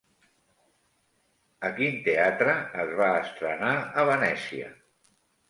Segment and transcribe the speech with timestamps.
[1.69, 4.73] A quin teatre es va estrenar a Venècia?